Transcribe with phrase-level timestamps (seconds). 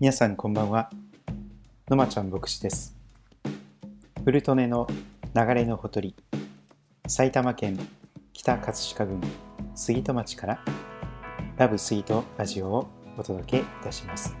[0.00, 0.90] 皆さんこんばんは。
[1.88, 2.96] のまちゃん牧師です。
[4.24, 4.88] ウルトネの
[5.36, 6.16] 流れのほとり
[7.06, 7.78] 埼玉県
[8.32, 9.20] 北葛飾郡
[9.76, 10.64] 杉戸町から
[11.56, 14.36] ラブスイートラジオをお届けいたします。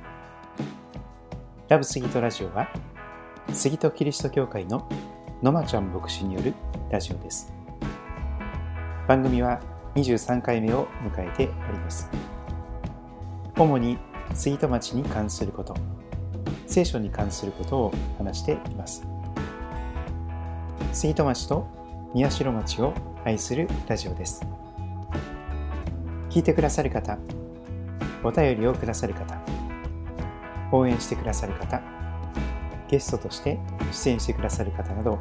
[1.68, 2.68] ラブスイートラジオは
[3.52, 4.88] 杉戸キリスト教会の
[5.40, 6.52] のまちゃん牧師による
[6.90, 7.52] ラジオです。
[9.06, 9.60] 番組は
[9.94, 12.10] 23回目を迎えております。
[13.56, 13.98] 主に
[14.32, 15.74] 杉戸町に関すること
[16.66, 19.06] 聖書に関することを話しています。
[20.92, 21.66] 杉戸町と
[22.14, 24.44] 宮代町を愛するラジオです。
[26.30, 27.16] 聞いてくださる方
[28.24, 29.38] お便りをくださる方
[30.72, 31.80] 応援してくださる方
[32.88, 33.60] ゲストとして
[33.92, 35.20] 出演してくださる方など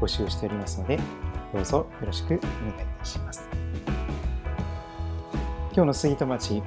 [0.00, 0.98] 募集しておりますので
[1.52, 2.42] どうぞよろしくお願いい
[2.98, 3.46] たします。
[5.74, 6.62] 今日の杉戸町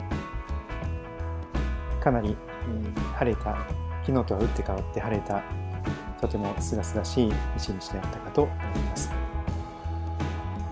[2.08, 2.38] かなり、
[3.16, 3.58] 晴れた、
[4.05, 5.44] 昨日とは打って変わって晴れた、
[6.22, 9.12] とても清々しい一日であったかと思います。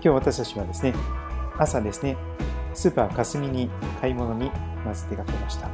[0.00, 0.94] 日私たちはですね、
[1.58, 2.16] 朝ですね、
[2.72, 3.68] スーパー霞に
[4.00, 4.50] 買い物に
[4.82, 5.68] まず出かけました。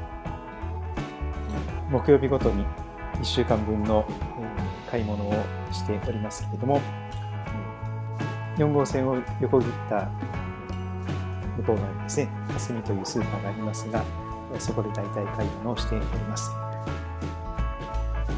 [1.90, 2.66] 木曜日ごとに
[3.20, 4.04] 1週間分の
[4.90, 5.32] 買い物を
[5.70, 6.80] しておりますけれども、
[8.56, 10.10] 4号線を横切った
[11.58, 14.02] 向こう側にですね、霞というスーパーがありますが、
[14.58, 16.50] そこで大体買い物をしております。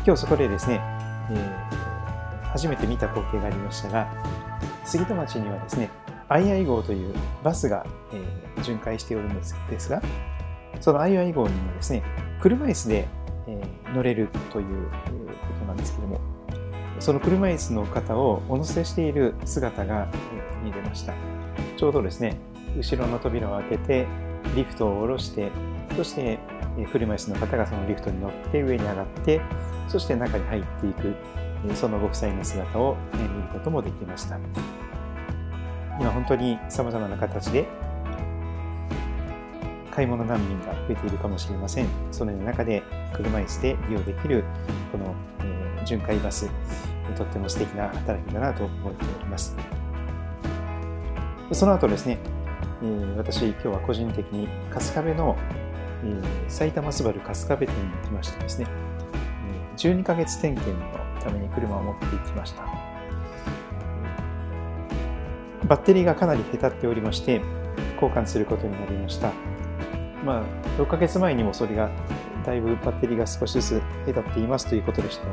[0.04, 0.80] 今日そこでですね、
[1.30, 4.12] えー、初めて見た光景がありましたが、
[4.84, 5.90] 杉戸町にはですね、
[6.28, 9.34] II 号というバスが、えー、巡回しておるの
[9.70, 10.02] ですが、
[10.80, 12.02] その II 号にはですね、
[12.40, 13.08] 車椅子で、
[13.46, 14.94] えー、乗れるというこ
[15.60, 16.20] となんですけども、
[17.00, 20.08] その車椅子の方をお乗せしている姿が
[20.62, 21.14] 見れました。
[21.76, 22.36] ちょうどですね、
[22.76, 24.06] 後ろの扉を開けて、
[24.54, 25.50] リフトを下ろして、
[25.96, 26.38] そして、
[26.90, 29.40] 車椅子の方がそのリフトに乗って上に上がって、
[29.88, 31.14] そして中に入っていく、
[31.74, 34.38] そのご夫妻の姿を見ることもできました。
[36.00, 37.68] 今本当に様々な形で
[39.92, 41.86] 買い物難民が増えているかもしれません。
[42.10, 44.42] そのような中で車椅子で利用できる
[44.90, 46.50] この、え、巡回バス、
[47.16, 49.56] とっても素敵な働きだなと思っております。
[51.52, 52.18] その後ですね、
[52.82, 55.36] え、私今日は個人的に春日部の
[56.04, 58.66] え、埼玉スバル春日部店に行きましてですね、
[59.72, 62.62] え、12ヶ月点検のために車を持って行きました。
[65.66, 67.40] バッテリーがかなりへたっておりまして、
[67.94, 69.32] 交換することになりました。
[70.24, 70.42] まあ、
[70.78, 71.90] 6ヶ月前にもそれが、
[72.44, 75.26] だいぶバッテリーが少しずつへたっていますということでした。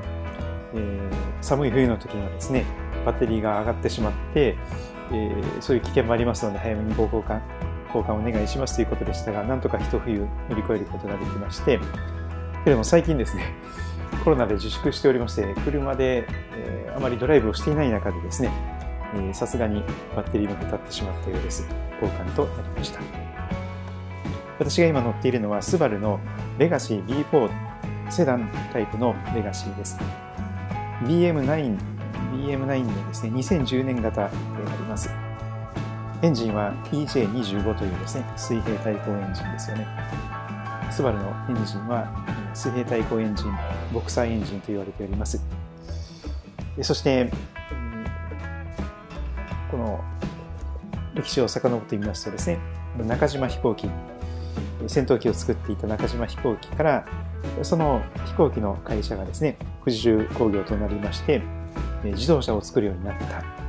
[0.73, 1.11] えー、
[1.41, 2.65] 寒い冬の時にはですね、
[3.05, 4.55] バッテリーが上がってしまって、
[5.11, 7.41] えー、そういう危険もありますので、早めにご交換
[7.93, 11.79] 交換お願いしますということでしたが、なんとか一冬乗り越えることができまして、
[12.63, 13.53] けれども最近ですね、
[14.23, 18.51] コロナで自粛しておりまして、車で、えー、あまりドライブをしていない中でですね、
[19.33, 19.83] さすがに
[20.15, 21.67] バッテリーも立ってしまったようです。
[22.01, 22.99] 交換となりました。
[24.59, 26.19] 私が今乗っているのは、スバルの
[26.57, 27.49] レガシー B4
[28.11, 29.97] セダンタイプのレガシーです。
[31.03, 31.77] BM9、
[32.33, 34.29] BM9 のですね、2010年型。
[36.23, 39.87] エンジンは EJ25 というですね、水平対向エンジンですよね。
[40.91, 42.07] スバルのエンジンは
[42.53, 43.51] 水平対向エンジン、
[43.91, 45.43] ボクサーエンジンと言われております。
[46.83, 47.31] そして、
[49.71, 49.99] この
[51.15, 52.59] 歴史を遡ってみますとですね、
[52.99, 53.89] 中島飛行機、
[54.85, 57.05] 戦闘機を作っていた中島飛行機から、
[57.63, 61.41] その飛行機の会社がですね、富士重工業となりまして、
[62.03, 63.60] 自動車を作るようになった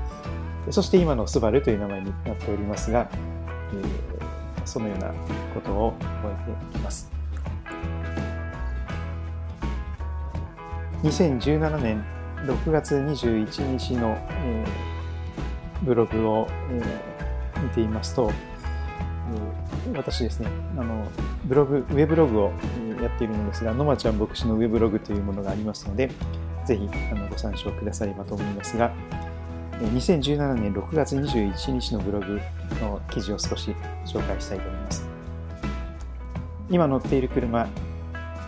[0.70, 5.12] そして今のスバルという名前になっておりますが、えー、そのような
[5.54, 5.92] ことを
[6.22, 7.10] 覚えています。
[11.02, 12.04] 2017年
[12.46, 18.30] 6月21日の、えー、ブログを、えー、見ていますと、
[19.88, 21.06] えー、私ですね、あの、
[21.44, 22.52] ブログ、ウェブログを
[23.02, 26.08] やっているのですが、のまちゃん牧師のウェブログというものがありますので、
[26.64, 28.92] ぜひあのご参照くださればと思いますが、
[29.90, 32.40] 2017年6月21日のブログ
[32.80, 33.74] の記事を少し
[34.04, 35.06] 紹介したいと思います。
[36.70, 37.68] 今乗っている車、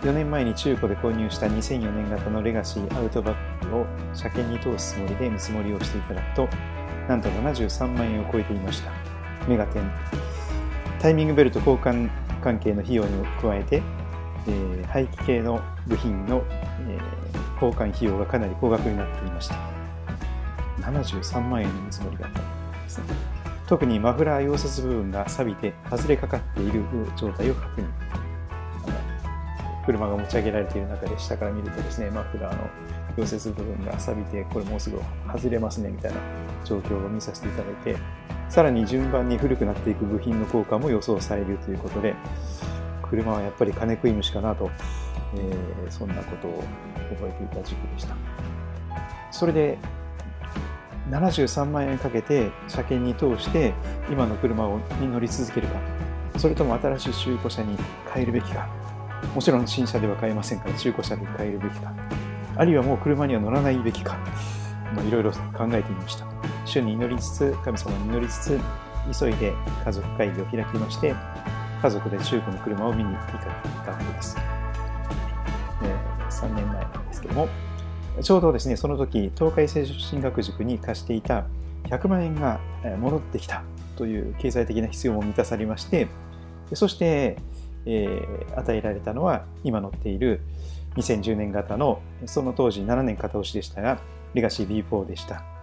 [0.03, 6.49] 4年前に中古で購入した2004年型のレガシーアウトバックを車検に通すつもりで見積もりをしていただくと、
[7.09, 8.91] なんと73万円を超えていました。
[9.49, 9.91] メガテン。
[11.01, 12.09] タイミングベルト交換
[12.43, 13.83] 関係の費用に加えて、
[14.47, 16.43] えー、排気系の部品の、
[16.89, 19.74] えー、交換費用がかなり高額になっていました。
[20.91, 23.05] 73万円の見積もりだったんですね。
[23.67, 26.83] 特にマフラー溶接部分が錆びて外れかかっている
[27.17, 27.87] 状態を確認。
[29.87, 32.69] 車が持ち上げられている中で下から見るとですね、マフラーの
[33.17, 34.99] 溶接部分が錆びて、これもうすぐ
[35.31, 36.19] 外れますねみたいな
[36.65, 37.97] 状況を見させていただいて、
[38.49, 42.15] さらに順番に古くなっていく部品の効果も予想されるということで、
[43.03, 44.71] 車はやっぱり金食い虫かなと、
[45.37, 46.65] えー、そんなことを
[47.17, 48.17] 覚えていた時期でした。
[49.31, 49.79] それで
[51.11, 53.75] 73万円かけて車検に通して
[54.11, 54.67] 今の車
[55.01, 55.79] に乗り続けるか。
[56.39, 57.77] それとも新しい中古車に
[58.13, 58.69] 変えるべきか。
[59.35, 61.93] もちろん新車では買えませんから中古車で変えるべきか。
[62.57, 64.19] あるいはもう車には乗らないべきか。
[65.07, 66.27] いろいろ考えてみました。
[66.65, 68.61] 主に祈りつつ神様に祈りつつ
[69.19, 69.53] 急いで
[69.85, 71.15] 家族会議を開きまして
[71.83, 73.39] 家族で中古の車を見に行かれ
[73.85, 74.37] たわけです、
[75.83, 75.95] え、
[76.31, 77.49] 3年前なんですけども。
[78.23, 81.47] ちょうどですねその時東海聖書進学塾に貸していた
[81.85, 82.61] 100万円が
[82.99, 83.65] 戻ってきた
[83.97, 86.09] という経済的な必要も満たされまして
[86.73, 87.37] そして、
[87.87, 90.41] えー、与えられたのは今乗っている
[90.97, 94.01] 2010年型のその当時7年片押しでしたが
[94.33, 95.55] レガシー B4 でした。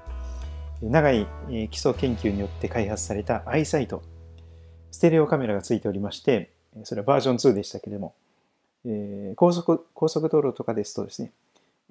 [0.81, 1.27] 長い
[1.69, 4.01] 基礎研究によって開発されたアイサイト
[4.89, 6.51] ステレオカメラがついておりまして
[6.83, 8.15] それはバージョン2でしたけれども、
[8.85, 11.31] えー、高速高速道路とかですとですね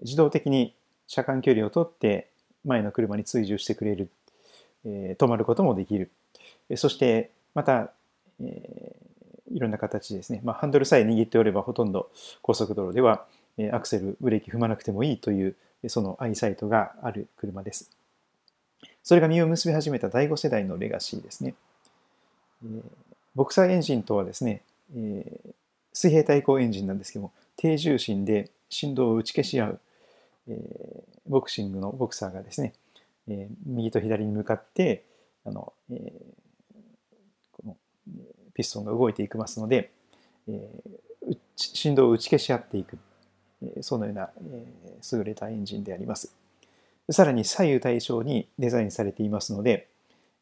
[0.03, 0.75] 自動的に
[1.07, 2.29] 車間距離をとって
[2.65, 4.11] 前の車に追従してくれる、
[4.85, 6.11] えー、止まることもできる
[6.77, 7.91] そしてまた、
[8.41, 12.11] えー、いろんな形ですね、まあ、ハンドルさえ握っておればほとんど
[12.43, 13.25] 高速道路では
[13.73, 15.57] アクセルブレーキ踏まなくてもいいという
[15.89, 17.91] そのアイサイトがある車です。
[19.03, 21.55] それが実を結び始めた第5世代のレガシーですね。
[22.65, 22.83] えー、
[23.35, 24.63] ボクサーエンジンとはですね、
[24.95, 25.51] えー、
[25.93, 29.81] 水平対向エンジンなんですけども、低重心で振動を打ち消し合う、
[30.49, 32.73] えー、ボクシングのボクサーがですね、
[33.29, 35.05] えー、右と左に向かって
[35.45, 36.81] あの、えー、
[37.53, 37.77] この
[38.55, 39.91] ピストンが動いていきますので、
[40.49, 42.99] えー、振動を打ち消し合っていく、
[43.63, 46.35] えー、そのような、えー、優れたエンジンであります。
[47.11, 49.89] さらに左右対称にデザインされていますので、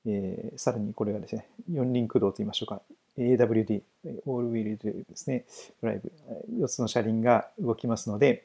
[0.07, 2.83] えー、さらにこれがですね、四輪駆動といいましょうか、
[3.17, 3.83] AWD、
[4.27, 5.45] オールウィールドですね、
[5.83, 6.13] ドライブ、
[6.63, 8.45] 4つの車輪が動きますので、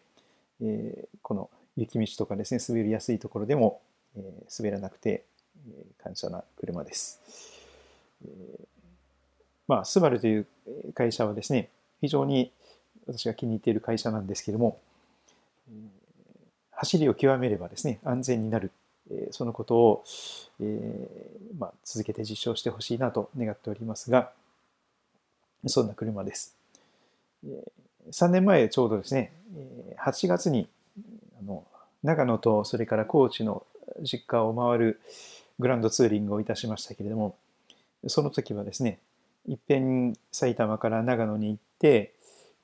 [0.62, 3.82] え、この雪道とかですね、滑りやすいところでも、
[4.16, 4.22] え、
[4.58, 5.24] 滑らなくて、
[5.68, 7.20] えー、感謝な車です。
[8.26, 8.66] えー、
[9.68, 10.48] まあ、スバルという
[10.94, 11.70] 会社はですね、
[12.02, 12.52] 非常に
[13.08, 14.80] 私が気に入っている会社なんですけれども、
[16.72, 18.72] 走りを極めればですね、安全になる、
[19.10, 20.04] えそのことを、
[20.60, 24.32] えーまあ、続けて実証してほしいなと願っておりますが、
[25.68, 26.56] そんな車です。
[28.12, 29.32] 3年前ちょうどですね、
[30.00, 30.68] 8月に
[32.04, 33.66] 長野とそれから高知の
[34.02, 35.02] 実家を回る
[35.60, 37.36] グランドツーリングをいたしましたけれども、
[38.08, 39.00] その時はですね、
[39.48, 42.14] いっぺん埼玉から長野に行って、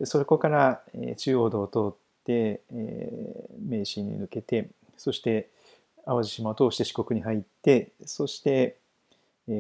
[0.03, 0.81] そこから
[1.17, 5.49] 中央道を通って、名神に抜けて、そして
[6.05, 8.75] 淡路島を通して四国に入って、そして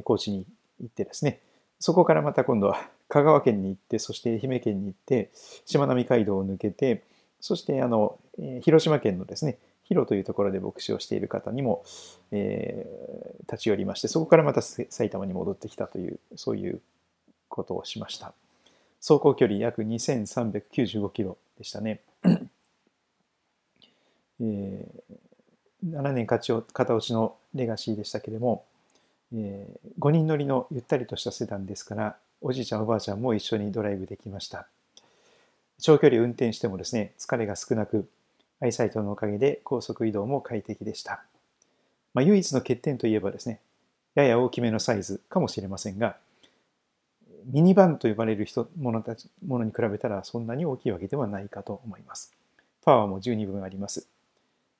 [0.03, 0.45] 高知に
[0.81, 1.39] 行ってですね、
[1.79, 5.31] そこからまた今度は香川県に行って、そして愛媛県に行って、
[5.65, 7.03] しまなみ海道を抜けて、
[7.41, 11.83] そしてあの、え広島県のですね、広というところで牧師をしている方にも、
[12.31, 16.81] えー、立ち寄りまして、そこからまた埼玉に戻ってきたという、そういう
[17.49, 18.33] ことをしました。
[19.01, 22.01] 走行距離約2395キロでしたね。
[24.41, 28.65] えー、7年片落ちのレガシーでしたけれども、
[29.33, 34.67] えー、5人乗りのゆったりとしたセダンですから、おじいちゃんおばあちゃんも一緒にドライブできました。
[35.79, 38.07] 長距離運転してもですね、疲れが少なく、
[38.61, 41.23] アイサイトのおかげで高速移動も快適でした。
[42.13, 43.59] まあ、唯一の欠点といえばですね、
[44.15, 46.17] やや大きめのサイズかもしれませんが、
[47.45, 52.33] ミニバンと呼ばれる人ものたちものに比べたらそんなに大きいわけではないかと思います。
[52.83, 54.07] パワーも十二分あります。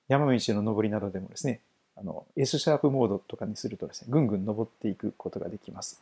[0.07, 1.61] 山道の上りなどでもですね、
[1.95, 6.01] あの S シャープモードとかにするとですね、ぐんぐん登っていくことができます。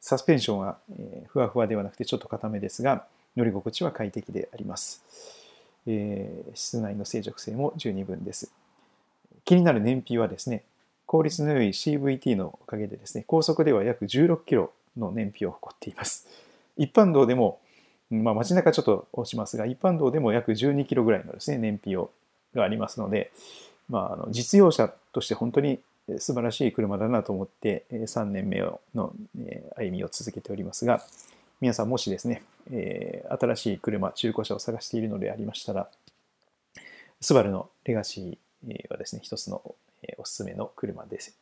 [0.00, 5.04] サスペンションは、えふわふわではなくてちょっと硬めですが、乗り心地は快適であります。
[5.86, 8.50] えー、室内の静寂性も十二分です。
[9.44, 10.64] 気になる燃費はですね、
[11.06, 16.26] 効率の良い CVT のおかげでですね、高速では約16キロの燃費を誇っています。
[16.76, 17.60] 一般道でも、
[18.10, 22.10] まあ、街中ちょっと落ちますが、一般道でも約12キロぐらいのですね、燃費を
[22.54, 23.30] がありますので、
[23.88, 25.80] まあ、あの実用車として本当に
[26.18, 28.80] 素晴らしい車だなと思って3年目の
[29.76, 31.02] 歩みを続けておりますが
[31.60, 35.88] 皆さんもしですね新しい車中古車を探しているのでありましたら
[37.20, 39.62] スバルのレガシーはですね一つの
[40.18, 41.36] おすすめの車です。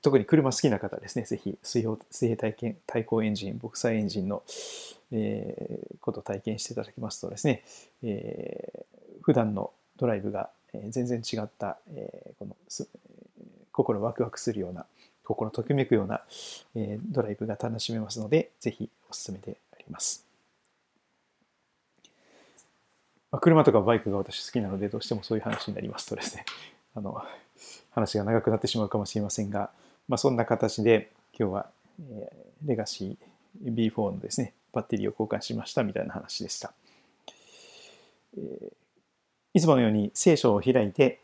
[0.00, 4.42] 特に車好きな方ですねぜひ水平水平体験対向エンジンボクサーエンジンの
[5.12, 7.62] え、ことを体験していただきますとですね、
[8.02, 10.50] えー、普段のドライブが
[10.88, 12.56] 全然違った、えー、この
[13.76, 14.86] 心ワクワクするような
[15.22, 16.22] 心ときめくような、
[16.74, 20.24] えー、ドライブが楽しめますのでぜひお勧めであります。
[23.30, 26.44] まあ、車とかバイクが私好きなのでどうしてもそういう話になりますとですね
[26.94, 27.22] あの
[27.90, 29.70] 話が長くなってしまうかもしれませんが、
[30.08, 36.72] まあ、そんな形で今日は、えー、レガシー B4 のですねバッテリーを交換しましたみたいな話でした。
[38.38, 38.72] えー、
[39.52, 41.20] いつものように聖書を開いて、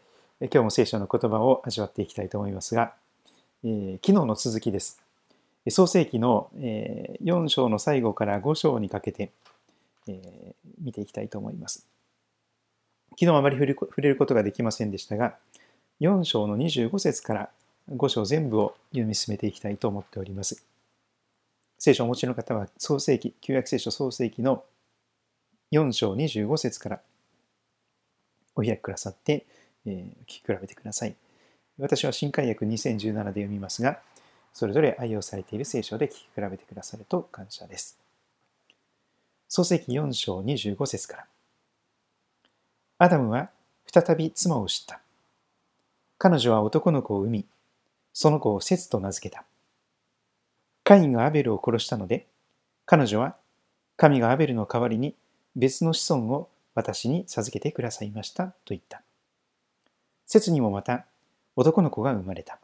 [0.50, 2.94] 今日も聖書の言葉を味わっていきたいと思いますが、
[3.62, 5.00] えー、昨日の続きです。
[5.68, 9.30] 創世記のえ4章の最後から5章にかけて、
[10.08, 11.86] えー、見ていきたいと思います。
[13.10, 13.66] 昨日あまり触
[14.00, 15.36] れることができませんでしたが、
[16.00, 17.50] 4章の25節から
[17.90, 20.64] 5章全部を読み進めていきたいと思っております。
[21.78, 24.64] 聖書をお持ちの方は、創世記、旧約聖書創世記の
[25.70, 27.00] 4章25節から
[28.56, 29.46] お開きくださって、
[29.86, 31.16] えー、聞き比べてください。
[31.78, 34.00] 私は新海訳2017で読みますが、
[34.52, 37.98] それぞれ愛用されている聖書で聞き比べてくださると感謝です。
[39.48, 41.26] 創世記4章25節から。
[42.98, 43.50] アダムは
[43.86, 45.00] 再び妻を知った。
[46.18, 47.46] 彼女は男の子を産み、
[48.12, 49.44] その子をセツと名付けた。
[50.84, 52.26] カインがアベルを殺したので、
[52.86, 53.36] 彼女は
[53.96, 55.14] 神がアベルの代わりに
[55.56, 59.02] 別の子孫を私に授けてくださいましたと言った。
[60.26, 61.06] 節にもまた
[61.56, 62.58] 男の子が生まれた。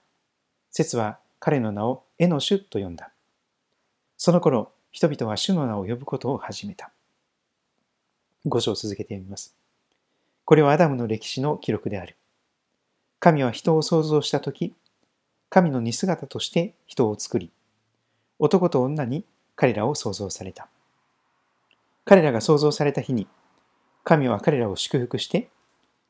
[0.70, 3.10] 節は彼の名をエノシュと呼んだ。
[4.16, 6.90] その頃、人々は主の名を呼ぶことを始めた。
[8.44, 9.54] 五章続けてみます。
[10.44, 12.16] これはアダムの歴史の記録である。
[13.20, 14.74] 神は人を創造したとき、
[15.50, 17.50] 神の似姿として人を作り、
[18.38, 19.24] 男と女に
[19.56, 20.68] 彼らを創造された。
[22.04, 23.26] 彼らが創造された日に、
[24.04, 25.50] 神は彼らを祝福して、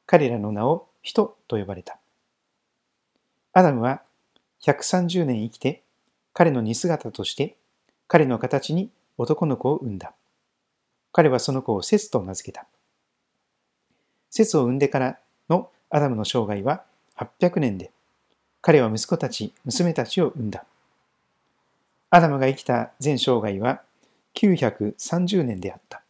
[0.07, 1.99] 彼らの名を人と呼ばれた。
[3.55, 4.03] アダムは
[4.61, 5.83] 130年生きて、
[6.35, 7.57] 彼の似姿として、
[8.07, 10.13] 彼の形に男の子を産んだ。
[11.13, 12.67] 彼はその子をセスと名付けた。
[14.29, 16.85] セスを産んでからのアダムの生涯は
[17.17, 17.91] 800年で、
[18.61, 20.67] 彼は息子たち、娘たちを産んだ。
[22.11, 23.81] アダムが生きた全生涯は
[24.35, 26.03] 930年であった。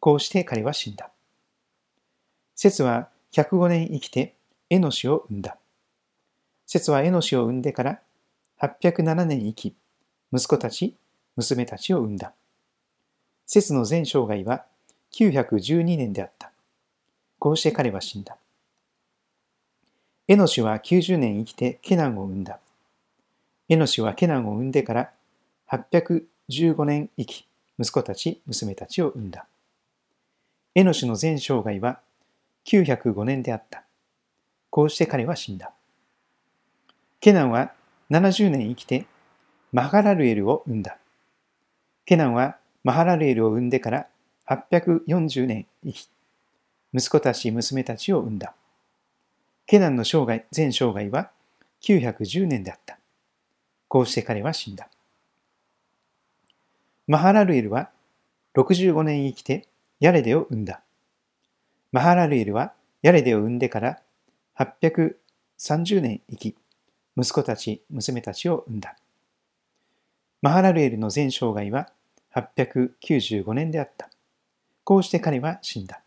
[0.00, 1.08] こうして彼は死んだ。
[2.56, 4.34] 節は105年生きて
[4.70, 5.56] エノシを生んだ。
[6.66, 8.00] 節はエノシを生んでから
[8.60, 9.74] 807年生き、
[10.32, 10.94] 息子たち、
[11.36, 12.32] 娘たちを生んだ。
[13.46, 14.64] 節の全生涯は
[15.12, 16.52] 912年であった。
[17.38, 18.36] こうして彼は死んだ。
[20.26, 22.58] エノシは90年生きてケナンを生んだ。
[23.70, 25.10] エノシはケナンを産んでから
[25.70, 27.46] 815年生き、
[27.78, 29.46] 息子たち、娘たちを産んだ。
[30.74, 32.00] エノシの全生涯は
[32.68, 33.82] 905年であった。
[34.68, 35.72] こうして彼は死んだ。
[37.18, 37.72] ケナンは
[38.10, 39.06] 70年生きて
[39.72, 40.98] マハラルエルを産んだ。
[42.04, 44.06] ケナンはマハラルエルを産んでから
[44.46, 46.08] 840年生き、
[46.92, 48.54] 息子たち、娘たちを産んだ。
[49.66, 51.30] ケナンの生涯、全生涯は
[51.82, 52.98] 910年であった。
[53.88, 54.88] こうして彼は死んだ。
[57.06, 57.88] マハラルエルは
[58.54, 59.66] 65年生きて
[60.00, 60.82] ヤレデを産んだ。
[61.90, 64.00] マハラルエルはヤレデを産んでから
[64.58, 66.56] 830年生き、
[67.16, 68.96] 息子たち、娘たちを産んだ。
[70.42, 71.88] マハラルエルの全生涯は
[72.34, 74.10] 895年であった。
[74.84, 76.02] こうして彼は死んだ。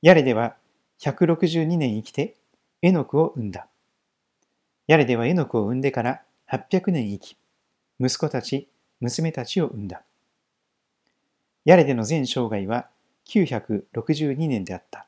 [0.00, 0.56] ヤレデは
[1.00, 2.34] 162年生きて
[2.80, 3.66] エノクを産んだ。
[4.86, 7.36] ヤレではエノクを産んでから800年生き、
[8.00, 8.68] 息子たち、
[9.00, 10.02] 娘たちを産んだ。
[11.64, 12.88] ヤレでの全生涯は
[13.32, 15.06] 962年であった。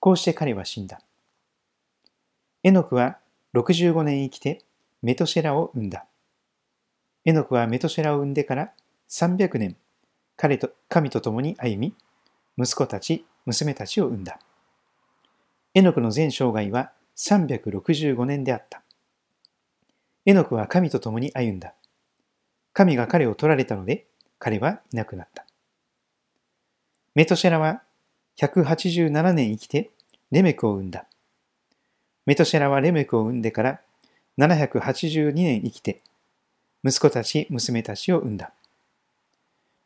[0.00, 1.00] こうして彼は死んだ。
[2.64, 3.18] エノクは
[3.54, 4.62] 65年生きて
[5.00, 6.06] メトシェラを産んだ。
[7.24, 8.72] エノクはメトシェラを産んでから
[9.08, 9.76] 300年、
[10.36, 11.94] 彼と神と共に歩み、
[12.58, 14.40] 息子たち、娘たちを産んだ。
[15.74, 18.82] エノクの全生涯は365年であった。
[20.26, 21.74] エノクは神と共に歩んだ。
[22.72, 24.06] 神が彼を取られたので、
[24.38, 25.46] 彼はいなくなった。
[27.16, 27.82] メトシェラは
[28.38, 29.90] 187年生きて
[30.30, 31.06] レメクを生んだ。
[32.24, 33.80] メトシェラはレメクを生んでから
[34.38, 36.02] 782年生きて、
[36.84, 38.52] 息子たち、娘たちを生んだ。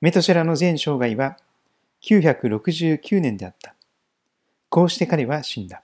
[0.03, 1.39] メトシェラの全生涯は
[2.03, 3.75] 969年であった。
[4.69, 5.83] こうして彼は死んだ。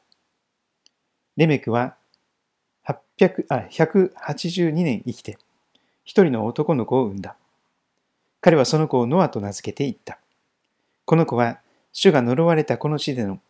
[1.38, 1.96] レメクは
[2.86, 5.38] 800あ182年生きて、
[6.04, 7.34] 一人の男の子を産んだ。
[8.42, 10.19] 彼はその子をノアと名付けて言った。
[11.10, 11.58] この子は、
[11.90, 13.40] 主が呪われたこの地での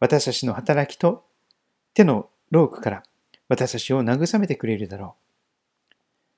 [0.00, 1.24] 私たちの働きと
[1.94, 3.04] 手のロークから
[3.48, 5.14] 私たちを慰めてくれるだろ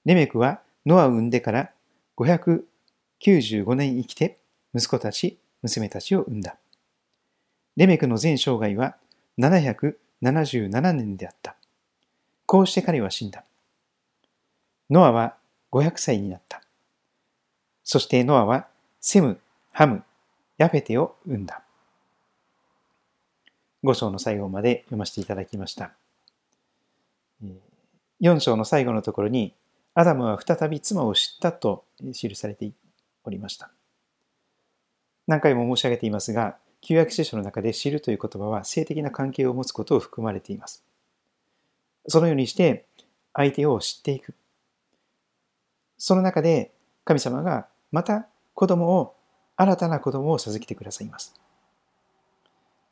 [0.04, 0.08] う。
[0.08, 1.70] レメクはノアを産んでから
[2.18, 4.36] 595年生きて
[4.74, 6.58] 息子たち、娘たちを産んだ。
[7.78, 8.94] レメクの全生涯は
[9.38, 11.56] 777年であった。
[12.44, 13.42] こうして彼は死んだ。
[14.90, 15.34] ノアは
[15.72, 16.60] 500歳になった。
[17.84, 18.68] そしてノアは
[19.00, 19.40] セム、
[19.72, 20.02] ハム、
[20.58, 21.62] ヤフェテを生んだ。
[23.84, 25.92] 5章の最後まで読ませていただきました。
[28.20, 29.54] 4章の最後のところに、
[29.94, 32.70] アダムは再び妻を知ったと記されて
[33.24, 33.70] おりました。
[35.28, 40.84] 何回も申し上げていますが、旧約聖書の中で知るという言葉は性的な関係を持つことを含まれています。
[42.08, 42.86] そのようにして
[43.34, 44.34] 相手を知っていく。
[45.98, 46.72] その中で
[47.04, 49.14] 神様がまた子供を、
[49.60, 51.34] 新たな子供を授けてくださいます。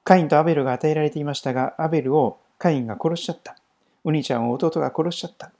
[0.03, 3.57] カインとアベルが与えられていましたが、アベルをカインが殺しちゃった。
[4.03, 5.53] お兄ちゃんを弟が殺しちゃった。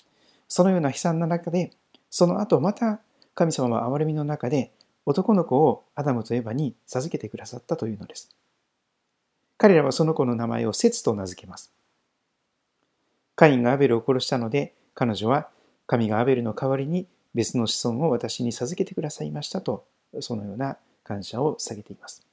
[0.49, 1.71] そのような悲惨な中で、
[2.11, 3.01] その後また
[3.35, 4.73] 神様は憐れみの中で
[5.05, 8.35] 男の子をアダムとエバに授けてくださったというのです。
[9.59, 11.73] 彼らはその子の名前をセツと名付けます。
[13.37, 15.49] カインがアベルを殺したので、彼女は
[15.87, 19.85] 神がアベルの代わりに別の子孫を私に授けてくださいましたと、
[20.21, 22.27] そのような感謝を下げています。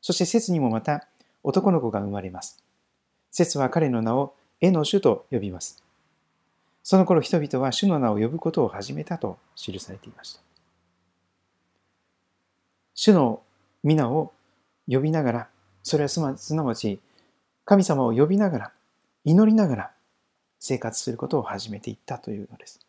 [0.00, 1.06] そして節にもまた
[1.42, 2.64] 男の子が生まれます。
[3.30, 5.82] 節は彼の名をエの主と呼びます。
[6.82, 10.40] その頃人々は主の名を呼ぶことを始めたと記されていました。
[12.94, 13.42] 主の
[13.82, 14.32] 皆を
[14.88, 15.48] 呼びながら、
[15.82, 17.00] それはすなわち
[17.64, 18.72] 神様を呼びながら、
[19.24, 19.90] 祈りながら
[20.58, 22.80] 生活することを始めていったというのです。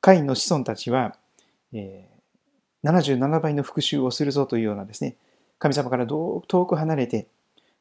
[0.00, 1.16] カインの子孫たちは、
[1.74, 5.16] えー、77倍の復讐をするぞというようなですね、
[5.58, 7.26] 神様から遠く離れて、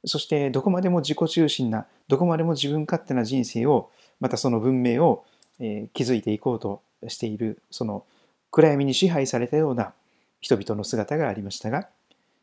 [0.05, 3.89] そしてどこまでも自己中心な、どこまでも自分勝手な人生を、
[4.19, 5.25] またその文明を、
[5.59, 8.03] え築いていこうとしている、その
[8.51, 9.93] 暗闇に支配されたような
[10.41, 11.87] 人々の姿がありましたが、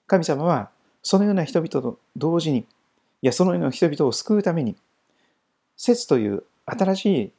[0.06, 0.70] 神様は
[1.02, 4.76] そのような人々と同時に、いや、そのような人々を救うために、
[5.76, 7.32] 節という新しい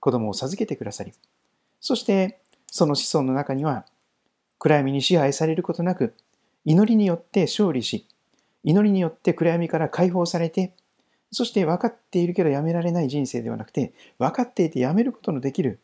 [0.00, 1.12] 子供を授けてくださり、
[1.80, 2.38] そして
[2.70, 3.84] その子孫の中には、
[4.58, 6.14] 暗闇に支配されることなく、
[6.64, 8.06] 祈りによって勝利し、
[8.64, 10.74] 祈りによって暗闇から解放されて、
[11.30, 15.78] そして分かっているけどやめられない人生ではなくて、分かっていてやめることのできる、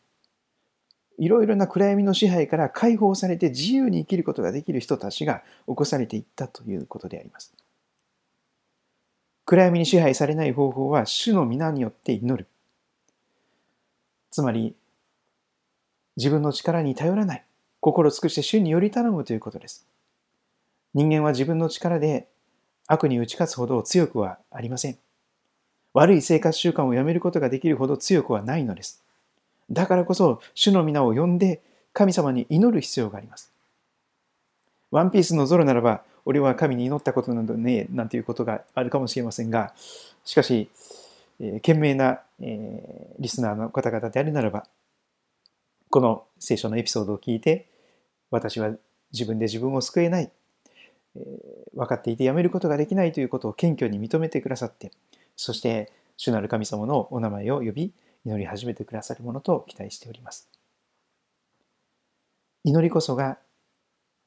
[1.17, 7.53] いろいろな暗闇の支配から解放されて自由に生きることができる人たちが起こされていったということであります。
[9.45, 12.47] 暗闇に支配されない方法は主の皆によって祈る。
[14.31, 14.75] つまり、
[16.17, 17.43] 自分の力に頼らない。
[17.81, 19.85] 心を尽くして主により頼むということです。
[20.93, 22.27] 人間は自分の力で
[22.87, 24.97] 悪に打ち勝つほど強くはありません。
[25.93, 29.03] 悪い生活習慣をやめることができるほど強くはないのです。
[29.71, 31.61] だからこそ、主の皆を呼んで
[31.93, 33.51] 神様に祈る必要があります。
[34.91, 39.73] ワンピースのゾロならば、俺は神に祈ったことなどねえ、なんていうことがあるかもしれませんが、
[40.23, 40.69] しかし、
[41.39, 44.65] えー、賢明な、えー、リスナーの方々であるならば、
[45.95, 47.69] この聖書のエピソードを聞いて、
[48.29, 48.75] 私は
[49.13, 50.29] 自分で自分を救えない、
[51.15, 51.21] えー、
[51.73, 54.91] 分かっていてやめることができないということを謙虚に認めてくださって、
[55.37, 57.93] そして主なる神様のお名前を呼び、
[58.25, 60.49] 祈り始めてくださるものと期待しております。
[62.65, 63.37] 祈りこそが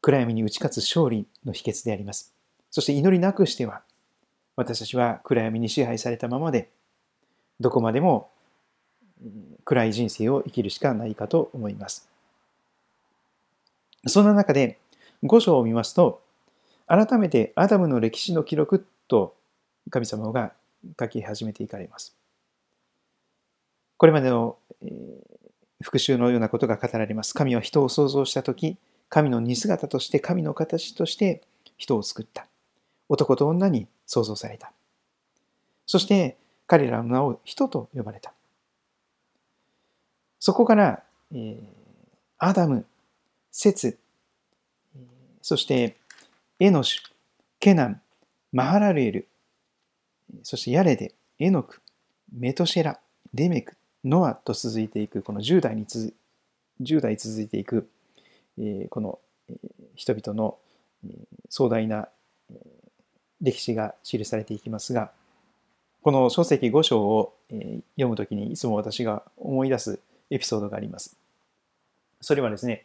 [0.01, 2.35] 暗闇に打ち勝つ勝利の秘訣であります。
[2.71, 3.83] そして祈りなくしては、
[4.57, 6.71] 私たちは暗闇に支配されたままで、
[7.61, 8.31] どこまでも
[9.65, 12.09] 暗い人生を生きるしかないかと思います。
[14.07, 14.79] そんな中で、
[15.25, 16.23] 5章を見ますと、
[16.87, 19.35] 改めてアダムの歴史の記録と
[19.91, 20.53] 神様が
[20.99, 22.15] 書き始めていかれます。
[23.97, 24.93] これまでの、えー、
[25.83, 27.35] 復讐のようなことが語られます。
[27.35, 28.77] 神は人を創造したとき、
[29.09, 31.43] 神の似姿として神の形として
[31.77, 32.47] 人を作った。
[33.09, 34.73] 男と女に創造された。
[35.87, 38.33] そして彼らの名を人と呼ばれた。
[40.39, 41.59] そこから、えー、
[42.39, 42.87] アダム、
[43.51, 43.99] セツ、
[45.43, 45.97] そして
[46.61, 47.03] エノシュ、
[47.61, 48.01] ケナン、
[48.53, 49.29] マハラルエル、
[50.43, 51.81] そしてヤレデ、エノク、
[52.33, 53.01] メトシェラ、
[53.35, 53.75] デメク、
[54.05, 56.15] ノアと続いていく、この10代に続
[56.81, 57.89] 10代続いていく、
[58.59, 59.57] えー、この、えー、
[59.97, 60.57] 人々の、
[61.05, 61.13] えー、
[61.49, 62.09] 壮大な、
[62.51, 62.59] えー、
[63.41, 65.11] 歴史が記されていきますが、
[66.03, 69.99] この書籍5章を、えー、読むときにいつも私が思い出す
[70.31, 71.17] エピソードがあります。
[72.21, 72.85] それはですね、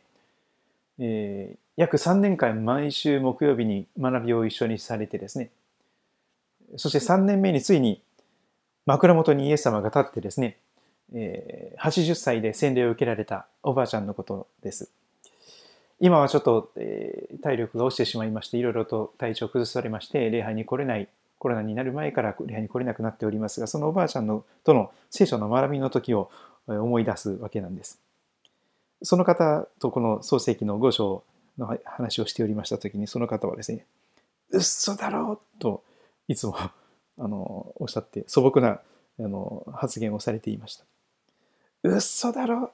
[1.00, 5.50] えー、約3年間毎週木曜日に学びを一緒にされてですね、
[6.78, 8.02] そして3年目についに
[8.86, 10.58] 枕元にイエス様が立ってですね、
[11.14, 14.92] えー、80歳で洗礼を受けられたおばあちゃんのことです。
[16.00, 21.08] 今はちょっと、えー、体力が落ちてしまいまして、いろいろと体調を崩されまして、礼拝に来れない、
[21.40, 26.30] コロナになる前から礼拝に来れなくなっておりますが、そのおばあちゃんのとの聖書の学びの時を
[26.68, 28.00] 思い出すわけなんです。
[29.02, 31.24] その方とこの創世記の5章
[31.58, 33.86] の話をしておりました時に、その方はですね、
[34.50, 35.84] 嘘だろうと
[36.28, 36.56] いつも
[37.18, 38.80] あのおっしゃって素朴な
[39.20, 40.86] あの発言をされていました。
[41.84, 42.72] 嘘だろ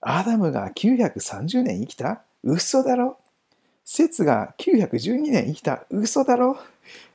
[0.00, 2.22] アダムが930年生きた？
[2.42, 3.18] 嘘だろ
[3.84, 5.84] 節が912年生きた？
[5.90, 6.56] 嘘だろ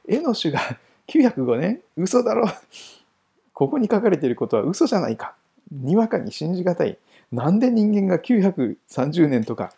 [0.07, 0.60] エノシュが
[1.07, 1.81] 905年？
[1.97, 2.47] 嘘だろ
[3.53, 5.36] ここに書かれていることは嘘じゃないか。
[5.71, 6.97] にわかに信じがたい。
[7.32, 9.73] なんで人間が930年とか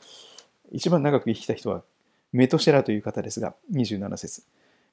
[0.71, 1.83] 一番長く生きた人は
[2.31, 4.43] メトシェラという方ですが27節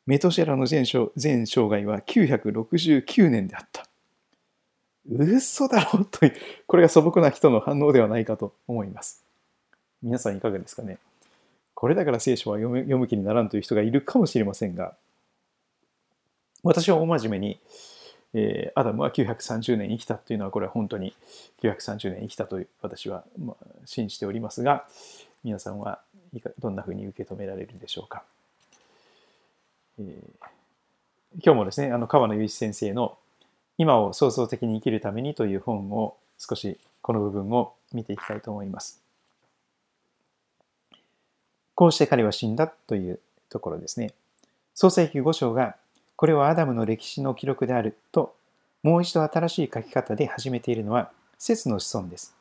[0.07, 3.87] メトシェラの全生涯は969年であった。
[5.09, 6.35] 嘘だろという、
[6.67, 9.25] これが素朴な人の反応ではないかと思います。
[10.03, 10.99] 皆さんいかがですかね
[11.75, 14.95] これだから聖書は読む読む気にならんという人がいるかもしれませんが、
[16.63, 17.61] 私は大真面目に、
[18.39, 21.15] えー、アダムは930年生きたというのは、これは本当に
[21.63, 24.85] 930年生きたと私は、まあ、信じておりますが、
[25.43, 26.01] 皆さんは
[26.59, 28.25] どんなふうに受け止められるんでしょうか。
[29.99, 30.15] えー、
[31.43, 33.17] 今日もですね、あの川野雄一先生の
[33.79, 39.01] 今を創造的に生きるためにという本を少しこの部分を見ていきたいと思います。
[41.75, 43.19] こうして彼は死んだという
[43.49, 44.13] ところですね。
[44.75, 45.77] 創世記5章が
[46.17, 48.35] これはアダムの歴史の記録であると
[48.83, 52.35] もう一度新しい書き方で始めているのは節の子孫です。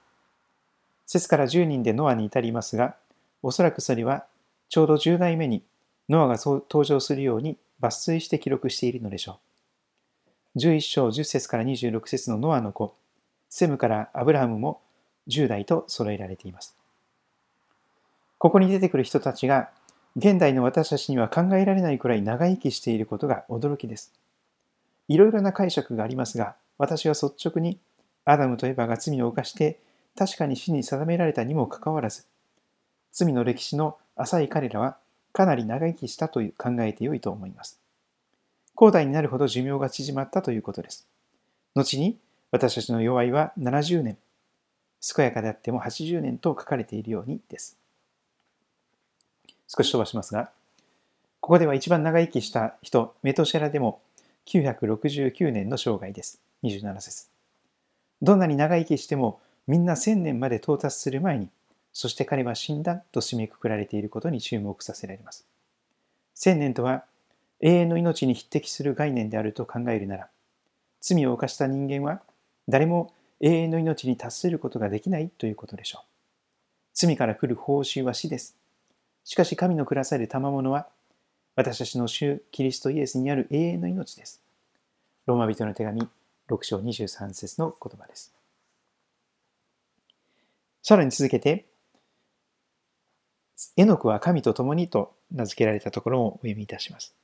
[1.08, 2.96] 節から10人でノアに至りますが、
[3.44, 4.26] おそらくそれは
[4.70, 5.64] ちょうど10代目に
[6.10, 9.40] ノアが登場するように抜粋して記録しているのでしょ
[10.56, 10.60] う。
[10.60, 12.96] 11章10節から26節のノアの子、
[13.50, 14.82] セムからアブラハムも
[15.28, 16.76] 10代と揃えられています。
[18.38, 19.70] ここに出てくる人たちが、
[20.18, 24.14] 現代の私たちには考えられないくらい長生きしていることが驚きです。
[25.08, 27.80] いろいろな解釈がありますが、私は率直に、
[28.24, 29.80] アダムとエバが罪を犯して
[30.18, 32.26] 確かに死に定められたにもかかわらず、
[33.12, 34.98] 罪の歴史の浅い彼らは
[35.34, 37.80] かなり長生きしたという考えてよいと思います。
[38.74, 41.08] 高代になるほど寿命が縮まったということです。
[41.76, 42.18] 後に、
[42.52, 44.18] 私たちの弱いは70年、
[45.16, 47.78] 健やかであっても80年と書かれているようにです。
[49.68, 50.52] 少し飛ばしますが、
[51.40, 54.02] ここでは一番長生きした人、メトシェラでも
[54.48, 56.42] 969年の生涯です。
[56.64, 57.28] 27節
[58.22, 61.50] どんなに長生きしてもみんな1000年まで到達する前に、
[61.94, 65.46] そして彼は死んだと締めくくられていることに注目させられます。
[66.36, 67.06] 1000年とは
[67.62, 70.30] 永遠の命に匹敵する概念であると考えるなら、
[71.02, 72.22] 罪を犯した人間は
[72.68, 76.06] 誰も永遠の命に達することができないということでしょう。
[76.94, 78.56] 罪から来る報酬は死です。
[79.26, 80.88] しかし神の下さる賜物は、
[81.56, 84.40] 私たちの主キリストイエスにある永遠の命です。
[85.26, 86.08] ローマ人の手紙
[86.48, 88.32] 6章23節の言葉です。
[90.84, 91.66] さらに続けて、
[93.76, 97.16] エノクは神と共にと名付けられたところをお読みいたします。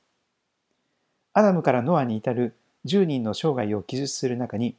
[1.34, 4.74] アダムからノアに至る10人の生涯を記述する中に、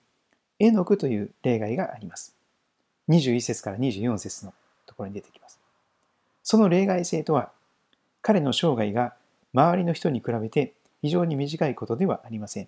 [0.59, 2.35] エノクという例外があります。
[3.07, 4.53] 21節から24節の
[4.85, 5.62] ところに出てきます。
[6.43, 7.51] その例外性とは、
[8.21, 9.15] 彼の生涯が
[9.53, 12.67] 周りの人に比べて非常に短いことではありません。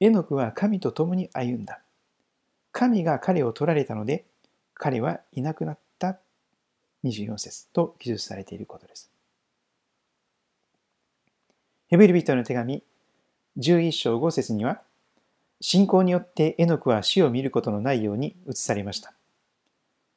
[0.00, 1.80] エノクは神と共に歩んだ。
[2.72, 4.24] 神が彼を取られたので、
[4.74, 6.18] 彼はいなくなった
[7.04, 9.10] 24節と記述されていることです。
[11.88, 12.82] ヘブル人の手紙
[13.56, 14.82] 11章5節には、
[15.60, 19.12] 信仰によってエノクは死を見ることのないように移されました。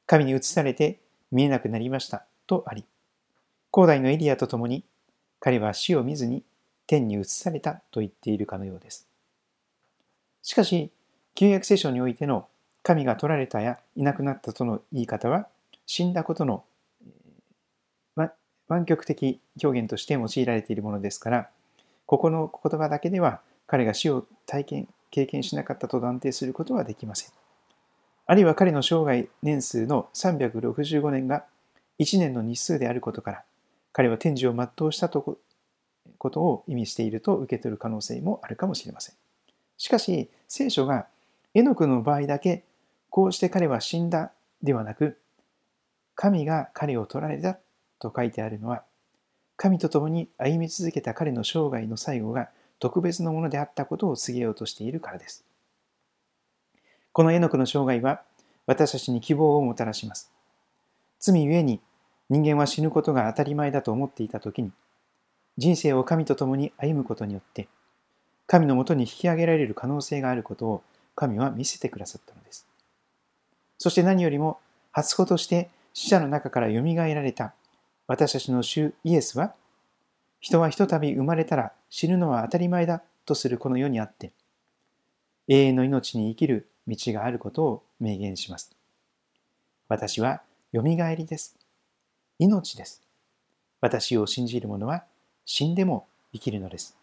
[0.06, 1.00] 神に移されて
[1.32, 2.84] 見えなくなりましたとあり、
[3.74, 4.84] 古代のエリアと共に
[5.40, 6.44] 彼は死を見ずに
[6.86, 9.08] 天に移されたと言っているかのようです。
[10.44, 10.92] しかし、
[11.34, 12.50] 旧約聖書においての
[12.84, 15.48] 神が取られたやいなくなったとの言い方は、
[15.86, 16.66] 死んだことの
[18.68, 21.50] 湾曲的表現として用いられているものですから、
[22.06, 27.32] ここの言葉だけでは彼が死を体験、経験しなかったと断定することはできません。
[28.26, 31.46] あるいは彼の生涯年数の365年が
[32.00, 33.44] 1年の日数であることから、
[33.94, 35.38] 彼は天寿を全うしたと
[36.18, 39.16] ことを意味していると受け取る可能性もあるかもしれません。
[39.78, 41.08] しかし、聖書が
[41.54, 42.64] エノクの場合だけ、
[43.10, 45.18] こうして彼は死んだではなく、
[46.16, 47.58] 神が彼を取られた
[48.00, 48.84] と書いてあるのは、
[49.58, 52.50] 神と共に歩み続けた彼の生涯の最後が
[52.80, 55.44] 特別なものであったことを告げようとしているからです。
[57.12, 58.22] このエノクの生涯は
[58.66, 60.32] 私たちに希望をもたらします。
[61.22, 61.80] 罪ゆえに
[62.32, 64.72] 人間は死ぬことが当たり前だと思っていたときに、
[65.58, 67.68] 人生を神と共に歩むことによって、
[68.48, 70.84] 神のもとに引き上げられる可能性があることを
[71.16, 72.68] 神は見せてくださったのです。
[73.78, 74.60] そして何よりも、
[74.92, 77.54] 初子として死者の中から蘇られた
[78.08, 79.54] 私たちの主イエスは、
[80.40, 84.32] 人はひとたび生まれたら死ぬのは当たり前だとするこの世にあって、
[85.48, 88.72] 永遠の命に生きる道があることを明言します。
[89.88, 90.42] 私は
[90.74, 91.58] 蘇りです。
[92.40, 93.02] 命です。
[93.82, 95.04] 私を信じる者は
[95.46, 96.96] 死んでも生きるのです。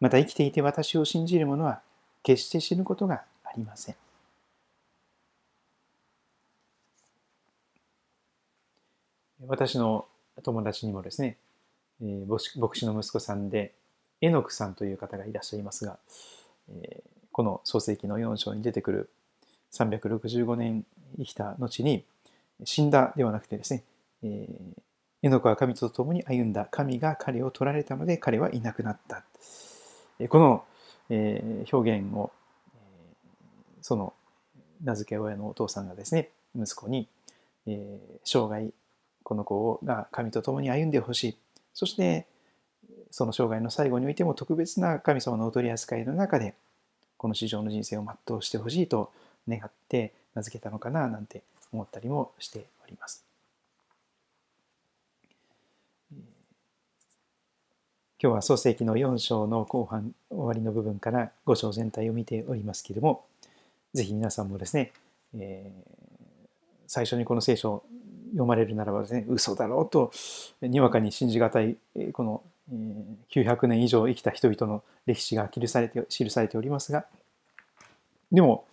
[0.00, 1.82] また生きていて私を信じる者は
[2.22, 3.96] 決して死ぬことがありません。
[9.46, 10.06] 私の
[10.42, 11.36] 友達にもですね、
[12.00, 13.74] えー、牧師の息子さんで、
[14.22, 15.98] エノクさんという方がいらっしゃいますが、
[16.70, 19.10] えー、この創世記の4章に出てくる
[19.74, 20.86] 365年
[21.18, 22.02] 生きた後に、
[22.64, 23.84] 死んだではなくてですね、
[24.22, 24.80] えー、
[25.22, 26.66] エノクは神と共に歩んだ。
[26.70, 29.24] 神が彼を取られたので彼はいなくなった。
[30.28, 30.64] この、
[31.10, 32.32] えー、表現を、
[33.82, 34.14] その
[34.82, 37.08] 名付け親のお父さんがですね、息子に、
[37.66, 38.70] えー、生涯
[39.26, 41.36] この子が神と共に歩んでほしい。
[41.74, 42.26] そして、
[43.10, 46.54] その生涯の最後においても特別な神様のお取り扱いの中で、
[47.16, 49.10] この市場の人生を全うしてほしいと
[49.48, 51.42] 願って名付けたのかななんて
[51.76, 53.24] 思ったりもしております。
[58.18, 63.26] 今日は創世記の4章の後半終わりの部分から5章全体を見ておりますけれども、
[63.92, 64.92] ぜひ皆さんもですね、
[65.36, 66.48] えー、
[66.86, 67.84] 最初にこの聖書を
[68.30, 70.10] 読まれるならばですね、嘘だろうと、
[70.62, 71.76] にわかに信じがたい、
[72.14, 72.42] この
[73.30, 77.04] 900年以上生きた人々の歴史が記されて記されておりますが、
[78.32, 78.64] でも、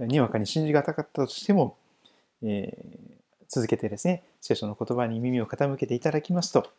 [0.00, 1.76] にわかに信じがたかったとしても、
[2.42, 6.70] えー、続けてですね、聖書の言葉に耳を傾けていただきますと、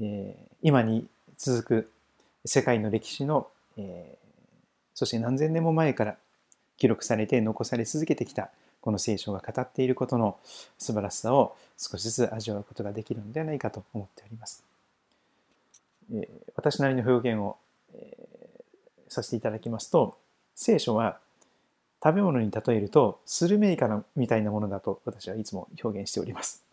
[0.00, 1.06] えー、今に
[1.36, 1.90] 続く
[2.44, 4.28] 世界の歴史の、えー、
[4.94, 6.16] そして何千年も前から
[6.76, 10.38] 記録されて残され続けてきたこの聖書が語っていることの
[10.78, 14.64] 素晴らしさを少しずつ味わうことができるのではないかと思っております。
[16.12, 17.56] え私なりの表現を、
[17.94, 18.16] え
[19.08, 20.16] させていただきますと、
[20.54, 21.18] 聖書は
[22.02, 26.64] 食べ物に例えるとスルメイカのみたいなものだと私はいつも表現しております。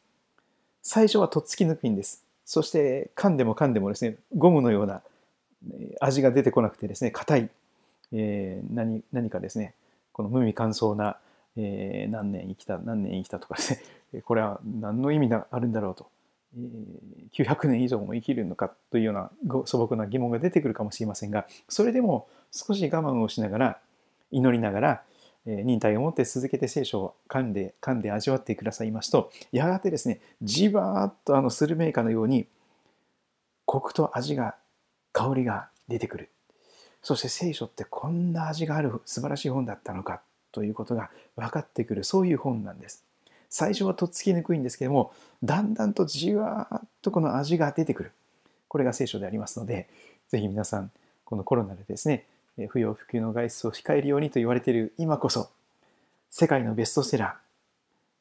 [0.81, 2.23] 最初はとっつきにくいんです。
[2.45, 5.01] そして噛んでも噛んでもですね、ゴムのような
[5.99, 7.49] 味が出てこなくてですね、硬い、
[8.13, 9.75] えー、何何かですね、
[10.13, 11.17] この無味乾燥な
[11.57, 16.07] えー、何年生きた何年生きたとかですね これは何の意味があるんだろうと、
[16.55, 19.31] えー、900年以上も生きるのかというような
[19.65, 23.79] 素朴な疑問が出てくるかもしれませんがそれでも少し我慢をしながら
[24.31, 25.03] 祈りながら、
[25.45, 32.45] 忍耐を持って続けて聖書を噛んで噛んで味わってくださいますとやがてですねじわーっとあのスルメイカのように
[33.65, 34.55] コクと味が
[35.13, 36.29] 香りが出てくる。
[37.01, 40.21] そして聖書ってこんな味がある素晴らしい本だったのか
[40.51, 42.03] ということが分かってくる。
[42.03, 43.03] そういう本なんです。
[43.49, 48.11] 最初はとっつきにくいんですけどもだんだんとじわーっとこの味が出てくる。
[48.67, 49.87] これが聖書でありますので
[50.29, 50.91] ぜひ皆さん
[51.23, 52.25] このコロナでですね
[52.67, 55.49] 不要不急の外出を控えるようにと言われている今こそ
[56.29, 57.37] 世界のベストセラ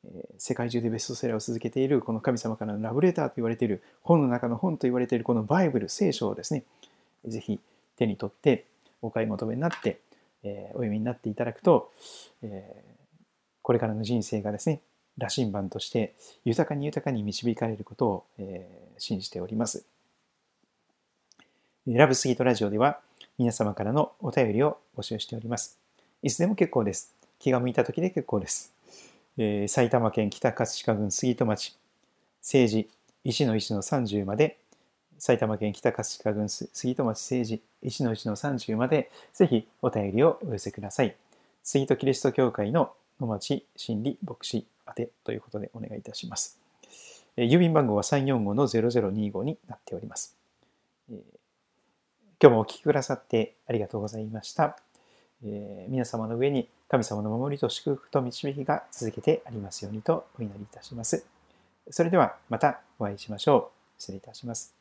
[0.07, 6.65] ー世界中でベストセラーを続けているこの神様からのラブレターと言われている本の中の本と言われているこのバイブル聖書をですね
[7.27, 7.59] ぜひ
[7.97, 8.65] 手に取って
[9.03, 9.99] お買い求めになって
[10.43, 11.93] えお読みになっていただくと、
[12.43, 12.85] え
[13.63, 14.81] これからの人生がですね、
[15.19, 18.67] 羅針盤として豊かに豊かに導かれることを、え
[18.99, 19.85] 信じております。
[21.87, 23.01] ラブスギートラジオでは
[23.39, 25.79] 皆様からのお便りを募集しております。
[26.23, 27.15] いつでも結構です。
[27.39, 28.75] 気が向いた時で結構です。
[29.37, 31.77] えー、埼玉県北葛飾郡杉戸町、
[32.41, 32.89] 政治
[33.25, 34.59] 1の1の30まで
[35.19, 41.15] 埼玉県北葛飾郡杉戸町政治1の1の30までぜひお便りをお寄せください。
[41.63, 46.59] 杉戸キリスト教会の野町真理牧師宛てということでお願いいたします。
[47.37, 50.37] 郵便番号は345-0025になっております。
[52.41, 54.77] 今日もお聴きくださってありがとうございました。
[55.45, 61.27] え皆様の上に神様の守りと祝福と導きが続けてありますようにとお祈りいたします。
[61.91, 64.01] それではまたお会いしましょう。
[64.01, 64.78] 失礼いたします。